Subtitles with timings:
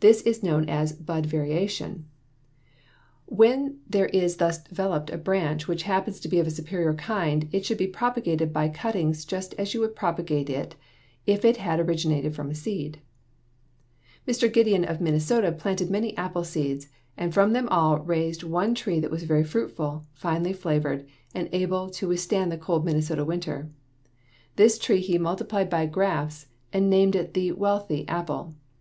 [0.00, 2.04] This is known as bud variation.
[3.26, 7.48] When there is thus developed a branch which happens to be of a superior kind,
[7.52, 10.74] it should be propagated by cuttings just as you would propagate it
[11.28, 12.98] if it had originated from a seed.
[14.26, 14.50] [Illustration: FIG.
[14.50, 14.50] 48.
[14.50, 14.52] CURRANT CUTTING] Mr.
[14.52, 19.12] Gideon of Minnesota planted many apple seeds, and from them all raised one tree that
[19.12, 21.06] was very fruitful, finely flavored,
[21.36, 23.70] and able to withstand the cold Minnesota winter.
[24.56, 28.56] This tree he multiplied by grafts and named the Wealthy apple.